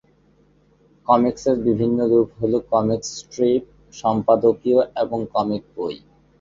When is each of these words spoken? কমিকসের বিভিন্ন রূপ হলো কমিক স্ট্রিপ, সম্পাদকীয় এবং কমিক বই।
কমিকসের 1.07 1.55
বিভিন্ন 1.67 1.97
রূপ 2.11 2.29
হলো 2.39 2.57
কমিক 2.71 3.01
স্ট্রিপ, 3.13 3.63
সম্পাদকীয় 3.93 4.81
এবং 5.03 5.19
কমিক 5.33 5.63
বই। 5.75 5.95